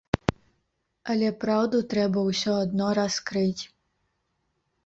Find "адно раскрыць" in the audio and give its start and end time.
2.63-3.63